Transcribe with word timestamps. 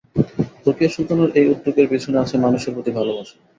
রোকেয়া 0.65 0.91
সুলতানার 0.95 1.29
এই 1.39 1.47
উদ্যোগের 1.53 1.87
পেছনে 1.91 2.17
আছে 2.23 2.35
মানুষের 2.45 2.73
প্রতি 2.75 2.91
ভালোবাসা। 2.97 3.35